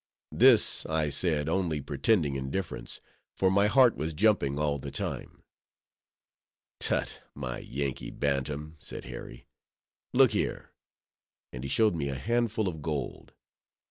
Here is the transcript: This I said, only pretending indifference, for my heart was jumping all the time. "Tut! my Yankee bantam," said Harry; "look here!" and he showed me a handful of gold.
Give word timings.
This 0.31 0.83
I 0.87 1.09
said, 1.11 1.47
only 1.47 1.79
pretending 1.79 2.33
indifference, 2.35 2.99
for 3.35 3.51
my 3.51 3.67
heart 3.67 3.95
was 3.95 4.15
jumping 4.15 4.57
all 4.57 4.79
the 4.79 4.89
time. 4.89 5.43
"Tut! 6.79 7.19
my 7.35 7.59
Yankee 7.59 8.09
bantam," 8.09 8.77
said 8.79 9.05
Harry; 9.05 9.45
"look 10.11 10.31
here!" 10.31 10.71
and 11.53 11.63
he 11.63 11.69
showed 11.69 11.93
me 11.93 12.09
a 12.09 12.15
handful 12.15 12.67
of 12.67 12.81
gold. 12.81 13.33